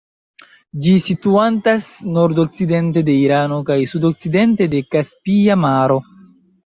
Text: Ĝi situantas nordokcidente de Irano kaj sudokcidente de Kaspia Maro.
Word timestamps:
Ĝi 0.85 0.93
situantas 1.07 1.85
nordokcidente 2.15 3.03
de 3.11 3.17
Irano 3.27 3.59
kaj 3.71 3.79
sudokcidente 3.95 4.69
de 4.73 4.83
Kaspia 4.97 5.59
Maro. 5.67 6.01